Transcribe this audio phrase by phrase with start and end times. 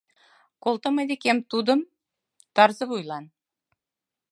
[0.63, 1.79] Колто мый декем тудым
[2.55, 3.25] тарзывуйлан.